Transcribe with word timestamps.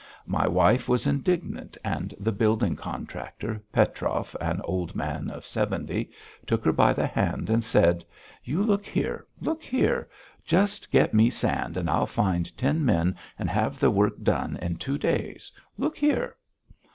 My 0.25 0.47
wife 0.47 0.89
was 0.89 1.05
indignant 1.05 1.77
and 1.85 2.15
the 2.19 2.31
building 2.31 2.75
contractor, 2.75 3.61
Petrov, 3.71 4.35
an 4.41 4.59
old 4.63 4.95
man 4.95 5.29
of 5.29 5.45
seventy, 5.45 6.09
took 6.47 6.65
her 6.65 6.71
by 6.71 6.91
the 6.91 7.05
hand 7.05 7.51
and 7.51 7.63
said: 7.63 8.03
"You 8.43 8.63
look 8.63 8.83
here! 8.83 9.27
Look 9.41 9.61
here! 9.63 10.09
Just 10.43 10.89
get 10.89 11.13
me 11.13 11.29
sand 11.29 11.77
and 11.77 11.87
I'll 11.87 12.07
find 12.07 12.57
ten 12.57 12.83
men 12.83 13.15
and 13.37 13.47
have 13.47 13.77
the 13.77 13.91
work 13.91 14.13
done 14.23 14.57
in 14.59 14.77
two 14.77 14.97
days. 14.97 15.51
Look 15.77 15.97
here!" 15.97 16.35